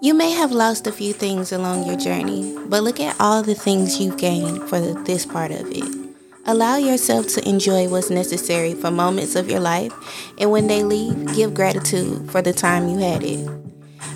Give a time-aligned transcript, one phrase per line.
[0.00, 3.56] You may have lost a few things along your journey, but look at all the
[3.56, 6.14] things you've gained for this part of it.
[6.46, 9.92] Allow yourself to enjoy what's necessary for moments of your life,
[10.38, 13.50] and when they leave, give gratitude for the time you had it.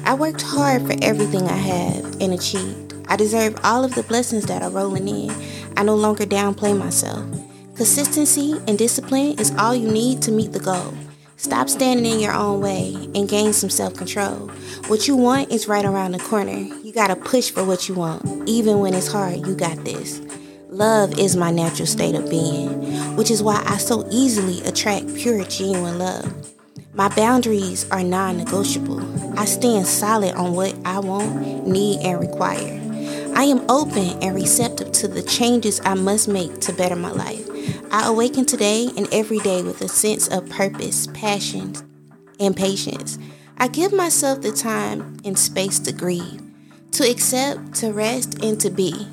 [0.04, 2.94] I worked hard for everything I have and achieved.
[3.08, 5.34] I deserve all of the blessings that are rolling in.
[5.76, 7.26] I no longer downplay myself.
[7.74, 10.94] Consistency and discipline is all you need to meet the goal.
[11.42, 14.48] Stop standing in your own way and gain some self control.
[14.86, 16.52] What you want is right around the corner.
[16.52, 18.48] You gotta push for what you want.
[18.48, 20.22] Even when it's hard, you got this.
[20.68, 25.42] Love is my natural state of being, which is why I so easily attract pure,
[25.46, 26.32] genuine love.
[26.94, 29.02] My boundaries are non negotiable.
[29.36, 32.78] I stand solid on what I want, need, and require.
[33.34, 37.48] I am open and receptive to the changes I must make to better my life.
[37.94, 41.74] I awaken today and every day with a sense of purpose, passion,
[42.40, 43.18] and patience.
[43.58, 46.40] I give myself the time and space to grieve,
[46.92, 49.06] to accept, to rest, and to be.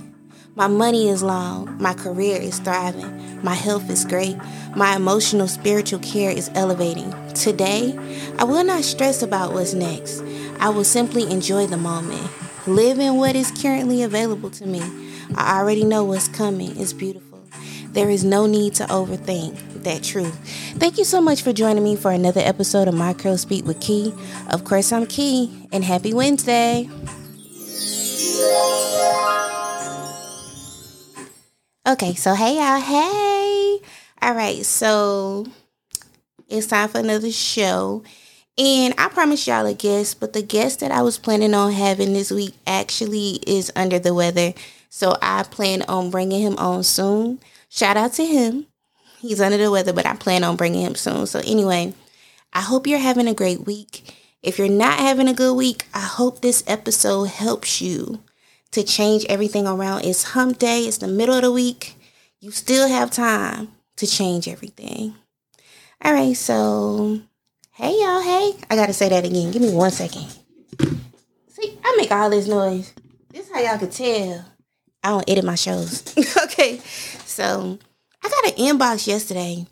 [0.55, 4.38] My money is long, my career is thriving, my health is great,
[4.77, 7.14] my emotional spiritual care is elevating.
[7.33, 7.99] Today,
[8.38, 10.23] I will not stress about what's next.
[10.61, 12.31] I will simply enjoy the moment,
[12.66, 14.81] live in what is currently available to me.
[15.36, 16.80] I already know what's coming.
[16.80, 17.28] It's beautiful.
[17.91, 20.37] There is no need to overthink that truth.
[20.77, 23.81] Thank you so much for joining me for another episode of My Curl Speak with
[23.81, 24.13] Key.
[24.51, 26.89] Of course, I'm Key, and happy Wednesday.
[31.87, 33.79] Okay, so hey y'all, hey.
[34.21, 35.47] All right, so
[36.47, 38.03] it's time for another show.
[38.59, 42.13] And I promised y'all a guest, but the guest that I was planning on having
[42.13, 44.53] this week actually is under the weather.
[44.89, 47.39] So I plan on bringing him on soon.
[47.69, 48.65] Shout out to him.
[49.19, 51.27] He's under the weather, but I plan on bringing him soon.
[51.27, 51.93] So, anyway,
[52.51, 54.15] I hope you're having a great week.
[54.41, 58.21] If you're not having a good week, I hope this episode helps you
[58.71, 60.05] to change everything around.
[60.05, 61.95] It's hump day, it's the middle of the week.
[62.39, 65.15] You still have time to change everything.
[66.02, 67.19] All right, so
[67.73, 68.21] hey, y'all.
[68.21, 69.52] Hey, I got to say that again.
[69.52, 70.27] Give me one second.
[71.49, 72.93] See, I make all this noise.
[73.31, 74.45] This is how y'all can tell
[75.03, 76.03] I don't edit my shows.
[76.43, 76.79] okay.
[77.29, 77.77] So
[78.23, 79.67] I got an inbox yesterday,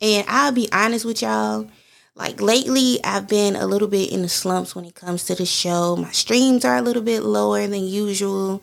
[0.00, 1.68] and I'll be honest with y'all.
[2.14, 5.44] Like lately, I've been a little bit in the slumps when it comes to the
[5.44, 5.94] show.
[5.94, 8.62] My streams are a little bit lower than usual.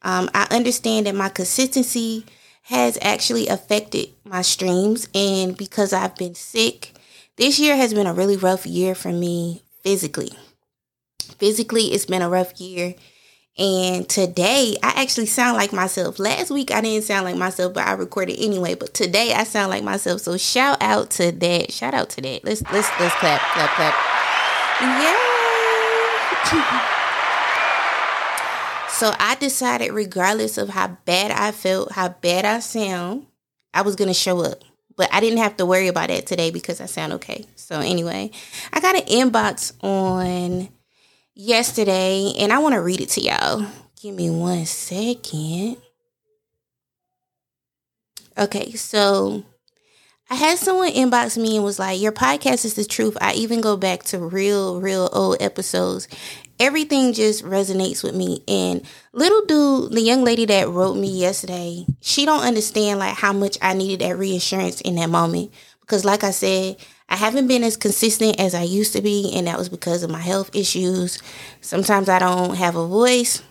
[0.00, 2.24] Um, I understand that my consistency
[2.62, 6.92] has actually affected my streams, and because I've been sick,
[7.36, 10.32] this year has been a really rough year for me physically.
[11.36, 12.94] Physically, it's been a rough year
[13.60, 16.18] and today I actually sound like myself.
[16.18, 18.74] Last week I didn't sound like myself, but I recorded anyway.
[18.74, 20.22] But today I sound like myself.
[20.22, 21.70] So shout out to that.
[21.70, 22.42] Shout out to that.
[22.42, 23.94] Let's let's let's clap, clap, clap.
[24.80, 24.86] Yay!
[28.88, 33.26] so I decided, regardless of how bad I felt, how bad I sound,
[33.74, 34.62] I was gonna show up.
[34.96, 37.44] But I didn't have to worry about that today because I sound okay.
[37.56, 38.30] So anyway,
[38.72, 40.70] I got an inbox on
[41.40, 43.66] yesterday, and I want to read it to y'all.
[44.00, 45.78] Give me one second.
[48.38, 49.44] Okay, so
[50.28, 53.16] I had someone inbox me and was like, Your podcast is the truth.
[53.20, 56.08] I even go back to real, real old episodes.
[56.58, 58.42] Everything just resonates with me.
[58.46, 63.32] And little dude, the young lady that wrote me yesterday, she don't understand like how
[63.32, 65.52] much I needed that reassurance in that moment.
[65.80, 66.76] Because like I said,
[67.10, 70.10] I haven't been as consistent as I used to be, and that was because of
[70.10, 71.20] my health issues.
[71.60, 73.42] Sometimes I don't have a voice.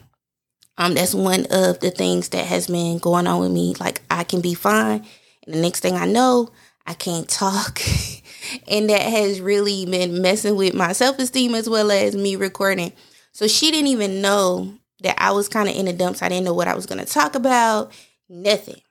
[0.78, 3.76] Um, that's one of the things that has been going on with me.
[3.78, 5.06] Like I can be fine,
[5.46, 6.52] and the next thing I know,
[6.88, 7.82] I can't talk.
[8.68, 12.94] and that has really been messing with my self esteem as well as me recording.
[13.34, 16.22] So she didn't even know that I was kind of in the dumps.
[16.22, 17.92] I didn't know what I was going to talk about,
[18.30, 18.82] nothing.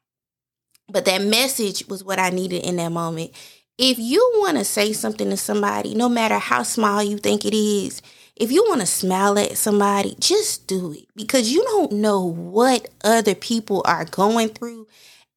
[0.91, 3.33] But that message was what I needed in that moment
[3.79, 7.57] if you want to say something to somebody, no matter how small you think it
[7.57, 8.03] is,
[8.37, 12.89] if you want to smile at somebody, just do it because you don't know what
[13.03, 14.87] other people are going through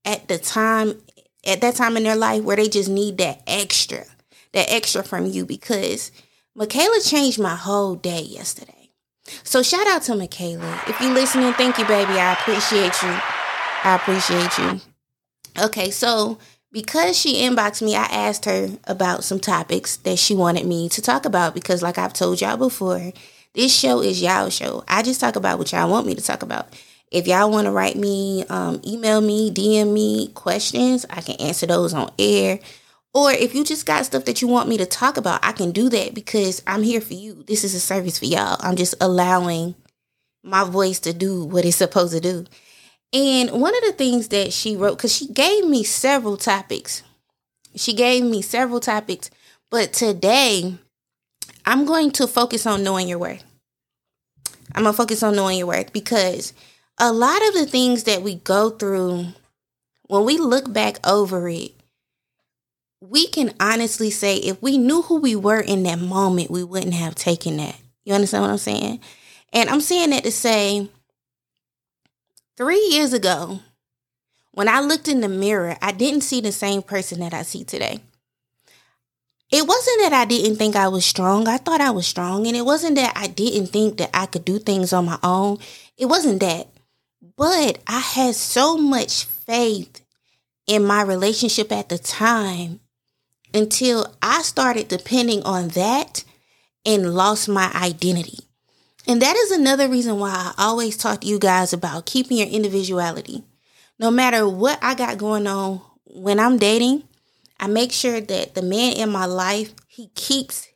[0.05, 1.01] at the time
[1.45, 4.03] at that time in their life where they just need that extra,
[4.53, 6.11] that extra from you because
[6.53, 8.89] Michaela changed my whole day yesterday.
[9.43, 10.81] So shout out to Michaela.
[10.87, 12.13] If you're listening, thank you, baby.
[12.13, 13.19] I appreciate you.
[13.83, 14.81] I appreciate you.
[15.65, 16.37] Okay, so
[16.71, 21.01] because she inboxed me, I asked her about some topics that she wanted me to
[21.01, 23.11] talk about because, like I've told y'all before,
[23.53, 24.83] this show is y'all show.
[24.87, 26.67] I just talk about what y'all want me to talk about.
[27.11, 31.65] If y'all want to write me, um, email me, DM me questions, I can answer
[31.65, 32.59] those on air.
[33.13, 35.71] Or if you just got stuff that you want me to talk about, I can
[35.71, 37.43] do that because I'm here for you.
[37.43, 38.55] This is a service for y'all.
[38.61, 39.75] I'm just allowing
[40.43, 42.45] my voice to do what it's supposed to do.
[43.13, 47.03] And one of the things that she wrote, because she gave me several topics,
[47.75, 49.29] she gave me several topics,
[49.69, 50.75] but today
[51.65, 53.43] I'm going to focus on knowing your worth.
[54.73, 56.53] I'm going to focus on knowing your worth because
[56.97, 59.27] a lot of the things that we go through,
[60.07, 61.71] when we look back over it,
[63.01, 66.93] we can honestly say if we knew who we were in that moment, we wouldn't
[66.93, 67.75] have taken that.
[68.05, 68.99] You understand what I'm saying?
[69.51, 70.89] And I'm saying that to say,
[72.61, 73.59] three years ago,
[74.51, 77.63] when I looked in the mirror, I didn't see the same person that I see
[77.63, 78.01] today.
[79.51, 81.47] It wasn't that I didn't think I was strong.
[81.47, 82.45] I thought I was strong.
[82.45, 85.57] And it wasn't that I didn't think that I could do things on my own.
[85.97, 86.67] It wasn't that.
[87.35, 90.05] But I had so much faith
[90.67, 92.79] in my relationship at the time
[93.55, 96.23] until I started depending on that
[96.85, 98.37] and lost my identity.
[99.07, 102.47] And that is another reason why I always talk to you guys about keeping your
[102.47, 103.43] individuality.
[103.99, 107.03] No matter what I got going on when I'm dating,
[107.59, 110.67] I make sure that the man in my life, he keeps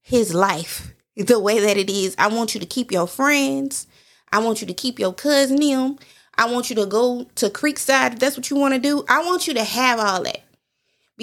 [0.00, 2.14] his life the way that it is.
[2.18, 3.86] I want you to keep your friends.
[4.32, 5.98] I want you to keep your cousin him.
[6.36, 9.04] I want you to go to Creekside if that's what you want to do.
[9.08, 10.40] I want you to have all that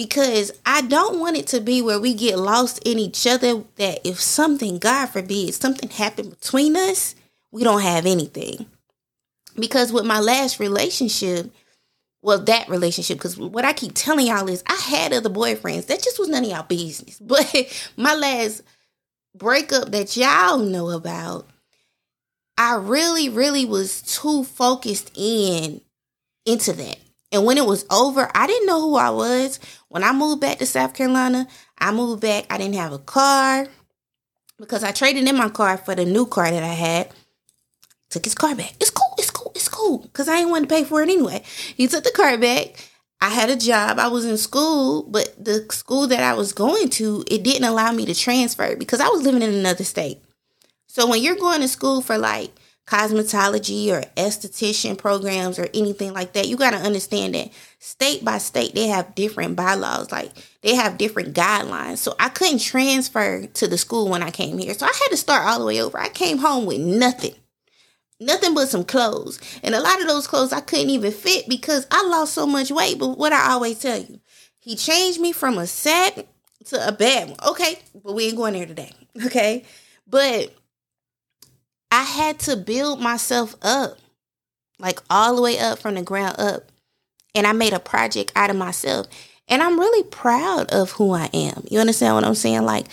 [0.00, 3.64] because I don't want it to be where we get lost in each other.
[3.76, 7.14] That if something, God forbid, something happened between us,
[7.52, 8.64] we don't have anything.
[9.56, 11.52] Because with my last relationship,
[12.22, 15.88] well, that relationship, because what I keep telling y'all is I had other boyfriends.
[15.88, 17.20] That just was none of y'all business.
[17.26, 17.54] But
[17.98, 18.62] my last
[19.36, 21.46] breakup that y'all know about,
[22.56, 25.82] I really, really was too focused in
[26.46, 26.96] into that.
[27.32, 29.60] And when it was over, I didn't know who I was.
[29.90, 32.46] When I moved back to South Carolina, I moved back.
[32.48, 33.66] I didn't have a car
[34.56, 37.10] because I traded in my car for the new car that I had.
[38.08, 38.74] Took his car back.
[38.78, 39.12] It's cool.
[39.18, 39.50] It's cool.
[39.56, 39.98] It's cool.
[39.98, 41.42] Because I didn't want to pay for it anyway.
[41.76, 42.88] He took the car back.
[43.20, 43.98] I had a job.
[43.98, 47.90] I was in school, but the school that I was going to, it didn't allow
[47.90, 50.22] me to transfer because I was living in another state.
[50.86, 52.52] So when you're going to school for like
[52.90, 58.38] cosmetology or esthetician programs or anything like that, you got to understand that state by
[58.38, 60.32] state they have different bylaws, like
[60.62, 61.98] they have different guidelines.
[61.98, 64.74] So I couldn't transfer to the school when I came here.
[64.74, 65.98] So I had to start all the way over.
[65.98, 67.34] I came home with nothing.
[68.18, 69.40] Nothing but some clothes.
[69.62, 72.72] And a lot of those clothes I couldn't even fit because I lost so much
[72.72, 72.98] weight.
[72.98, 74.20] But what I always tell you,
[74.58, 76.26] he changed me from a sad
[76.66, 77.38] to a bad one.
[77.48, 78.92] Okay, but we ain't going there today.
[79.26, 79.64] Okay.
[80.06, 80.54] But
[81.90, 83.98] I had to build myself up,
[84.78, 86.70] like all the way up from the ground up.
[87.34, 89.06] And I made a project out of myself.
[89.48, 91.64] And I'm really proud of who I am.
[91.70, 92.62] You understand what I'm saying?
[92.62, 92.86] Like,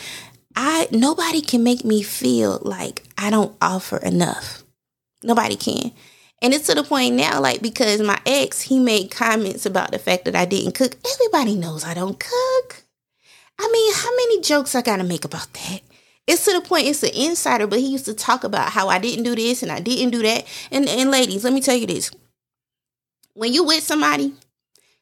[0.56, 4.64] I nobody can make me feel like I don't offer enough.
[5.24, 5.92] Nobody can.
[6.42, 10.00] And it's to the point now, like, because my ex, he made comments about the
[10.00, 10.96] fact that I didn't cook.
[11.14, 12.84] Everybody knows I don't cook.
[13.60, 15.82] I mean, how many jokes I gotta make about that?
[16.28, 19.00] It's to the point it's an insider, but he used to talk about how I
[19.00, 20.46] didn't do this and I didn't do that.
[20.72, 22.12] And and ladies, let me tell you this.
[23.34, 24.34] When you with somebody,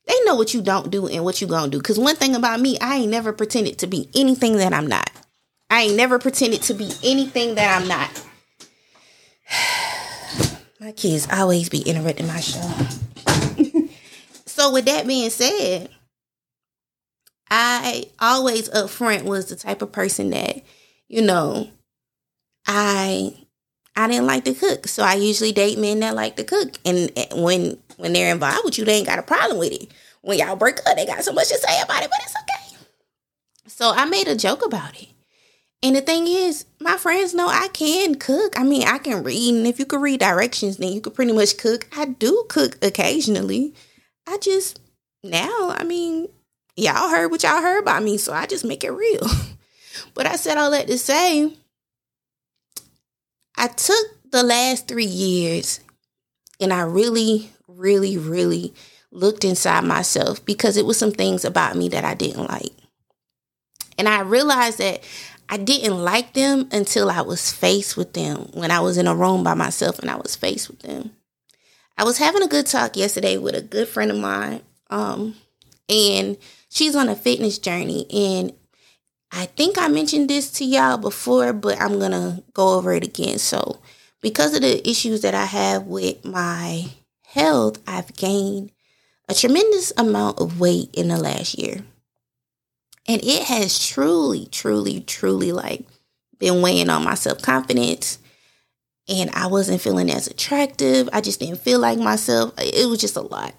[0.06, 1.82] they know what you don't do and what you gonna do.
[1.82, 5.10] Cause one thing about me, I ain't never pretended to be anything that I'm not.
[5.70, 8.24] I ain't never pretended to be anything that I'm not.
[10.80, 12.62] my kids always be interrupting my show.
[14.46, 15.90] so with that being said,
[17.50, 20.62] I always up front was the type of person that
[21.08, 21.70] you know,
[22.68, 23.36] I
[23.96, 26.78] I didn't like to cook, so I usually date men that like to cook.
[26.84, 29.92] And when when they're involved with you, they ain't got a problem with it.
[30.22, 32.86] When y'all break up, they got so much to say about it, but it's okay.
[33.68, 35.10] So I made a joke about it.
[35.84, 38.58] And the thing is, my friends know I can cook.
[38.60, 41.32] I mean, I can read, and if you could read directions, then you could pretty
[41.32, 41.88] much cook.
[41.96, 43.76] I do cook occasionally.
[44.28, 44.80] I just
[45.24, 46.28] now, I mean,
[46.76, 49.28] y'all heard what y'all heard about me, so I just make it real.
[50.14, 51.54] But I said all that to say,
[53.58, 55.80] I took the last three years
[56.60, 58.74] and I really, really, really
[59.12, 62.74] looked inside myself because it was some things about me that I didn't like.
[63.98, 65.04] And I realized that
[65.48, 69.16] I didn't like them until I was faced with them when I was in a
[69.16, 71.12] room by myself and I was faced with them.
[71.98, 74.62] I was having a good talk yesterday with a good friend of mine.
[74.90, 75.36] Um,
[75.88, 76.38] and
[76.70, 78.54] she's on a fitness journey and
[79.32, 83.04] I think I mentioned this to y'all before, but I'm going to go over it
[83.04, 83.38] again.
[83.40, 83.80] So,
[84.22, 86.86] because of the issues that I have with my
[87.26, 88.72] health, I've gained
[89.28, 91.84] a tremendous amount of weight in the last year.
[93.08, 95.86] And it has truly, truly, truly like
[96.40, 98.20] been weighing on my self confidence.
[99.08, 101.08] And I wasn't feeling as attractive.
[101.14, 102.54] I just didn't feel like myself.
[102.58, 103.54] It was just a lot.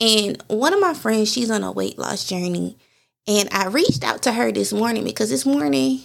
[0.00, 2.76] And one of my friends, she's on a weight loss journey.
[3.26, 6.00] And I reached out to her this morning because this morning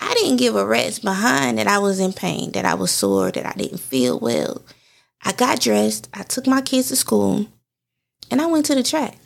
[0.00, 3.30] I didn't give a rat's behind that I was in pain, that I was sore,
[3.30, 4.62] that I didn't feel well.
[5.24, 7.46] I got dressed, I took my kids to school,
[8.30, 9.16] and I went to the track.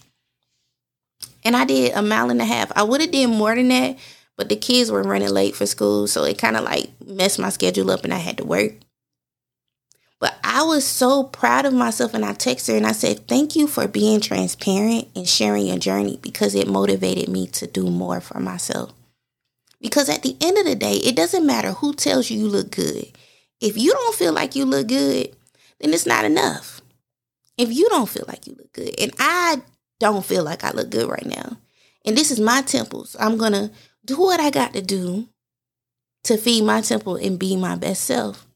[1.45, 2.71] And I did a mile and a half.
[2.77, 3.99] I would have did more than that,
[4.37, 7.49] but the kids were running late for school, so it kind of like messed my
[7.49, 8.75] schedule up and I had to work.
[10.21, 13.55] But I was so proud of myself and I texted her and I said, Thank
[13.55, 18.21] you for being transparent and sharing your journey because it motivated me to do more
[18.21, 18.93] for myself.
[19.81, 22.73] Because at the end of the day, it doesn't matter who tells you you look
[22.73, 23.07] good.
[23.61, 25.37] If you don't feel like you look good,
[25.79, 26.81] then it's not enough.
[27.57, 29.63] If you don't feel like you look good, and I
[30.01, 31.59] don't feel like I look good right now,
[32.05, 33.71] and this is my temples, I'm going to
[34.05, 35.29] do what I got to do
[36.25, 38.48] to feed my temple and be my best self.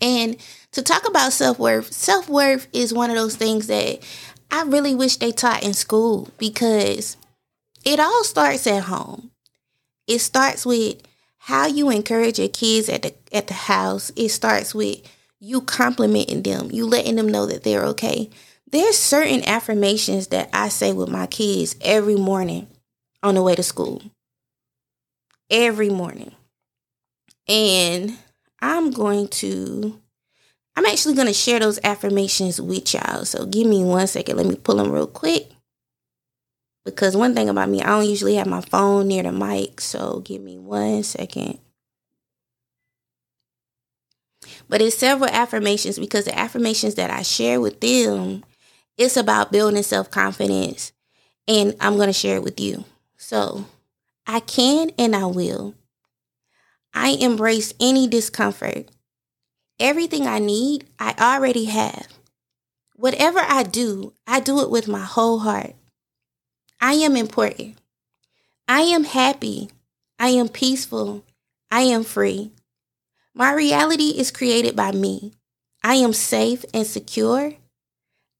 [0.00, 0.36] And
[0.72, 4.00] to talk about self worth, self worth is one of those things that
[4.50, 7.16] I really wish they taught in school because
[7.84, 9.30] it all starts at home.
[10.06, 11.02] It starts with
[11.38, 14.10] how you encourage your kids at the at the house.
[14.16, 15.00] It starts with
[15.38, 18.28] you complimenting them, you letting them know that they're okay.
[18.70, 22.68] There's certain affirmations that I say with my kids every morning
[23.22, 24.02] on the way to school.
[25.50, 26.32] Every morning.
[27.48, 28.16] And
[28.62, 30.00] I'm going to
[30.76, 33.24] I'm actually going to share those affirmations with y'all.
[33.24, 34.36] So give me one second.
[34.36, 35.50] Let me pull them real quick.
[36.84, 39.80] Because one thing about me, I don't usually have my phone near the mic.
[39.80, 41.58] So give me one second.
[44.68, 48.44] But it's several affirmations because the affirmations that I share with them,
[48.96, 50.92] it's about building self confidence.
[51.46, 52.84] And I'm going to share it with you.
[53.16, 53.66] So
[54.26, 55.74] I can and I will.
[56.92, 58.90] I embrace any discomfort.
[59.78, 62.08] Everything I need, I already have.
[62.94, 65.74] Whatever I do, I do it with my whole heart.
[66.80, 67.78] I am important.
[68.68, 69.70] I am happy.
[70.18, 71.24] I am peaceful.
[71.70, 72.52] I am free.
[73.34, 75.32] My reality is created by me.
[75.82, 77.54] I am safe and secure.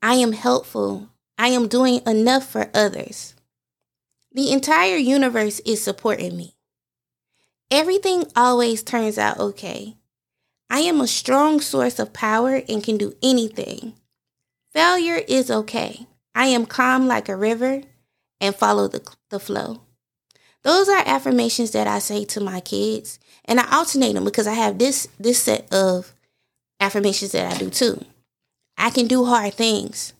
[0.02, 1.08] I am helpful.
[1.38, 3.34] I am doing enough for others.
[4.32, 6.54] The entire universe is supporting me.
[7.70, 9.96] Everything always turns out okay.
[10.68, 13.94] I am a strong source of power and can do anything.
[14.72, 16.06] Failure is okay.
[16.34, 17.82] I am calm like a river
[18.40, 19.82] and follow the, the flow.
[20.62, 24.54] Those are affirmations that I say to my kids, and I alternate them because I
[24.54, 26.12] have this this set of
[26.80, 28.04] affirmations that I do too.
[28.76, 30.12] I can do hard things.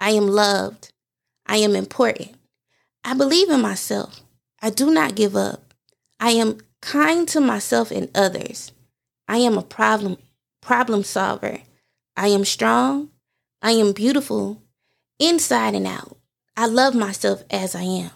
[0.00, 0.92] I am loved.
[1.46, 2.34] I am important.
[3.04, 4.20] I believe in myself.
[4.60, 5.74] I do not give up.
[6.20, 8.72] I am kind to myself and others.
[9.26, 10.18] I am a problem
[10.60, 11.60] problem solver.
[12.16, 13.10] I am strong.
[13.62, 14.60] I am beautiful
[15.18, 16.18] inside and out.
[16.56, 18.10] I love myself as I am.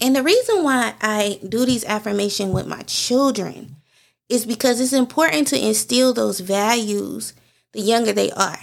[0.00, 3.76] And the reason why I do these affirmations with my children
[4.28, 7.32] is because it's important to instill those values
[7.72, 8.58] the younger they are.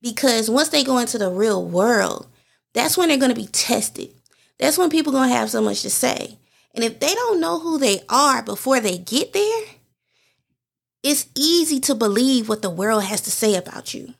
[0.00, 2.26] Because once they go into the real world,
[2.72, 4.14] that's when they're going to be tested.
[4.58, 6.38] That's when people going to have so much to say.
[6.74, 9.64] And if they don't know who they are before they get there,
[11.02, 14.14] it's easy to believe what the world has to say about you.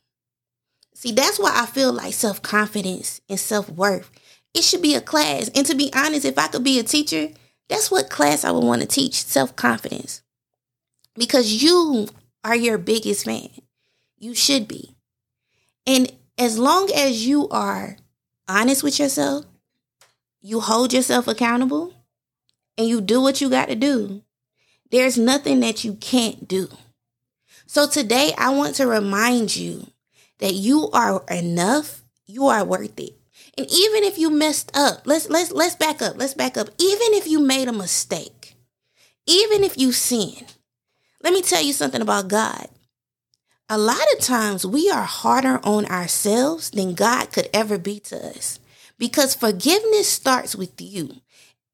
[0.95, 4.11] See, that's why I feel like self confidence and self worth.
[4.55, 5.51] It should be a class.
[5.55, 7.29] And to be honest, if I could be a teacher,
[7.69, 10.23] that's what class I would want to teach self confidence.
[11.15, 12.09] Because you
[12.43, 13.51] are your biggest fan.
[14.19, 14.97] You should be.
[15.87, 17.97] And as long as you are
[18.49, 19.45] honest with yourself,
[20.41, 21.93] you hold yourself accountable,
[22.79, 24.23] and you do what you got to do,
[24.91, 26.69] there's nothing that you can't do.
[27.67, 29.89] So today, I want to remind you
[30.39, 33.15] that you are enough, you are worth it.
[33.59, 36.17] And even if you messed up, let's let's let's back up.
[36.17, 36.69] Let's back up.
[36.79, 38.55] Even if you made a mistake,
[39.27, 40.47] even if you sin,
[41.23, 42.69] let me tell you something about God.
[43.69, 48.17] A lot of times we are harder on ourselves than God could ever be to
[48.17, 48.61] us
[48.97, 51.17] because forgiveness starts with you.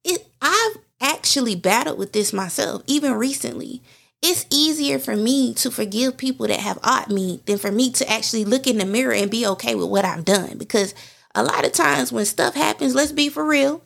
[0.02, 3.82] It, I've actually battled with this myself, even recently
[4.24, 8.10] it's easier for me to forgive people that have ought me than for me to
[8.10, 10.56] actually look in the mirror and be okay with what I've done.
[10.56, 10.94] Because
[11.34, 13.82] a lot of times when stuff happens, let's be for real.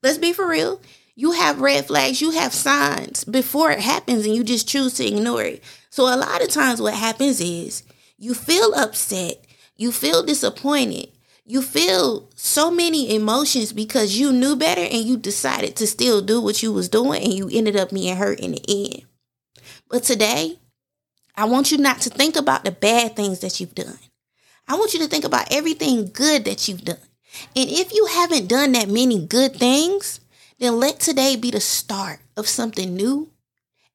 [0.00, 0.80] Let's be for real.
[1.16, 5.04] You have red flags, you have signs before it happens, and you just choose to
[5.04, 5.64] ignore it.
[5.90, 7.82] So, a lot of times, what happens is
[8.16, 9.44] you feel upset,
[9.76, 11.08] you feel disappointed,
[11.50, 16.42] You feel so many emotions because you knew better and you decided to still do
[16.42, 19.06] what you was doing and you ended up being hurt in the end.
[19.88, 20.58] But today,
[21.34, 23.98] I want you not to think about the bad things that you've done.
[24.68, 26.98] I want you to think about everything good that you've done.
[27.56, 30.20] And if you haven't done that many good things,
[30.58, 33.30] then let today be the start of something new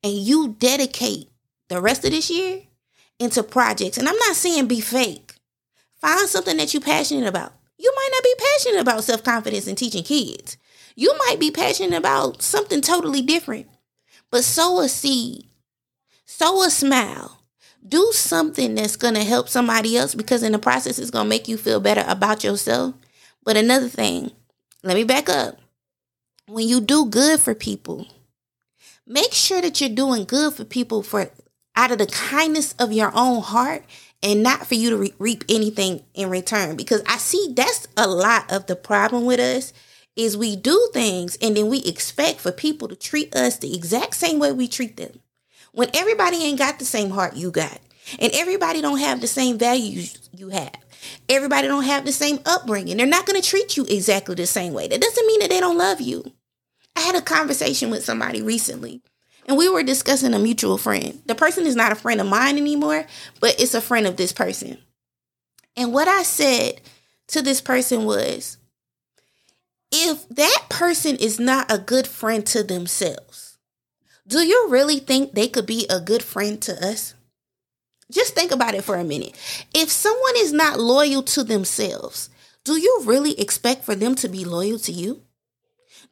[0.03, 1.29] and you dedicate
[1.69, 2.63] the rest of this year
[3.19, 3.99] into projects.
[3.99, 5.32] And I'm not saying be fake.
[6.03, 7.53] Find something that you're passionate about.
[7.77, 10.57] You might not be passionate about self confidence and teaching kids.
[10.97, 13.67] You might be passionate about something totally different.
[14.29, 15.45] But sow a seed,
[16.25, 17.39] sow a smile,
[17.87, 21.29] do something that's going to help somebody else because in the process, it's going to
[21.29, 22.95] make you feel better about yourself.
[23.45, 24.31] But another thing,
[24.83, 25.57] let me back up.
[26.47, 28.07] When you do good for people,
[29.07, 31.31] make sure that you're doing good for people for
[31.77, 33.85] out of the kindness of your own heart
[34.23, 38.07] and not for you to re- reap anything in return because i see that's a
[38.07, 39.73] lot of the problem with us
[40.15, 44.15] is we do things and then we expect for people to treat us the exact
[44.15, 45.19] same way we treat them.
[45.71, 47.79] When everybody ain't got the same heart you got
[48.19, 50.75] and everybody don't have the same values you have
[51.29, 54.73] everybody don't have the same upbringing they're not going to treat you exactly the same
[54.73, 54.87] way.
[54.87, 56.23] That doesn't mean that they don't love you.
[56.95, 59.01] I had a conversation with somebody recently
[59.47, 61.21] and we were discussing a mutual friend.
[61.25, 63.05] The person is not a friend of mine anymore,
[63.39, 64.77] but it's a friend of this person.
[65.75, 66.81] And what I said
[67.27, 68.57] to this person was
[69.91, 73.57] if that person is not a good friend to themselves,
[74.27, 77.13] do you really think they could be a good friend to us?
[78.11, 79.35] Just think about it for a minute.
[79.73, 82.29] If someone is not loyal to themselves,
[82.63, 85.21] do you really expect for them to be loyal to you?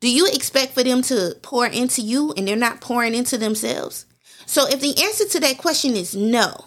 [0.02, 4.08] Do you expect for them to pour into you and they're not pouring into themselves?
[4.48, 6.66] So if the answer to that question is no,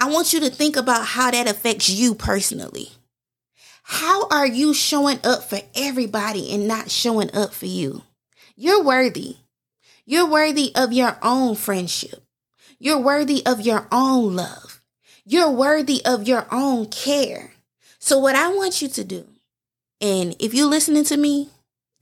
[0.00, 2.90] I want you to think about how that affects you personally.
[3.82, 8.02] How are you showing up for everybody and not showing up for you?
[8.56, 9.36] You're worthy.
[10.06, 12.22] You're worthy of your own friendship.
[12.78, 14.80] You're worthy of your own love.
[15.24, 17.52] You're worthy of your own care.
[17.98, 19.26] So, what I want you to do,
[20.00, 21.50] and if you're listening to me,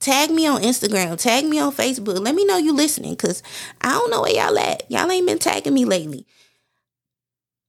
[0.03, 1.17] Tag me on Instagram.
[1.17, 2.19] Tag me on Facebook.
[2.19, 3.41] Let me know you listening because
[3.79, 4.83] I don't know where y'all at.
[4.91, 6.27] Y'all ain't been tagging me lately.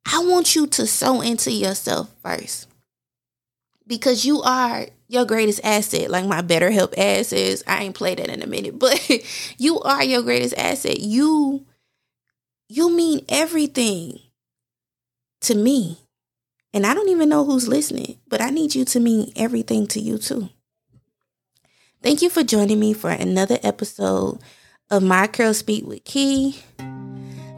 [0.05, 2.67] I want you to sow into yourself first
[3.87, 6.11] because you are your greatest asset.
[6.11, 9.01] Like my BetterHelp ad says, I ain't play that in a minute, but
[9.57, 10.99] you are your greatest asset.
[10.99, 11.65] You
[12.69, 14.19] you mean everything
[15.43, 16.01] to me.
[16.73, 20.01] And I don't even know who's listening, but I need you to mean everything to
[20.01, 20.49] you too.
[22.05, 24.39] Thank you for joining me for another episode
[24.91, 26.55] of My Curl Speak with Key.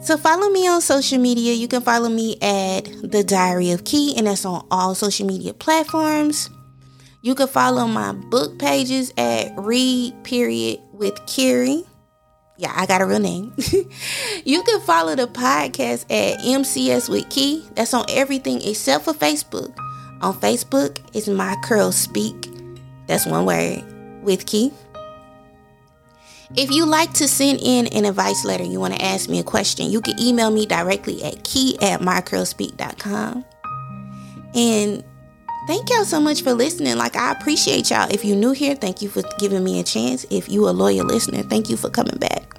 [0.01, 1.53] So follow me on social media.
[1.53, 5.53] You can follow me at The Diary of Key, and that's on all social media
[5.53, 6.49] platforms.
[7.23, 11.83] You can follow my book pages at Read Period with Kiri.
[12.57, 13.53] Yeah, I got a real name.
[14.45, 17.65] you can follow the podcast at MCS with Key.
[17.75, 19.77] That's on everything except for Facebook.
[20.21, 22.49] On Facebook, it's My Curl Speak.
[23.09, 23.96] That's one word
[24.27, 24.73] with Key.
[26.55, 29.43] If you like to send in an advice letter, you want to ask me a
[29.43, 33.45] question, you can email me directly at key at mycurlspeak.com.
[34.55, 35.05] And
[35.67, 36.97] thank y'all so much for listening.
[36.97, 38.09] Like, I appreciate y'all.
[38.11, 40.25] If you're new here, thank you for giving me a chance.
[40.31, 42.55] If you a loyal listener, thank you for coming back.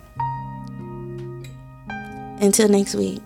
[2.42, 3.22] Until next week.